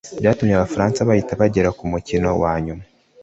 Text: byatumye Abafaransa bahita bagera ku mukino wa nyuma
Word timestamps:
byatumye 0.19 0.53
Abafaransa 0.55 1.07
bahita 1.09 1.39
bagera 1.41 1.69
ku 1.77 1.83
mukino 1.91 2.29
wa 2.41 2.53
nyuma 2.63 2.83